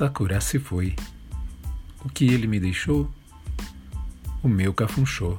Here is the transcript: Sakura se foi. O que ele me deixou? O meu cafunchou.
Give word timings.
Sakura 0.00 0.40
se 0.40 0.58
foi. 0.58 0.96
O 2.02 2.08
que 2.08 2.24
ele 2.24 2.46
me 2.46 2.58
deixou? 2.58 3.06
O 4.42 4.48
meu 4.48 4.72
cafunchou. 4.72 5.38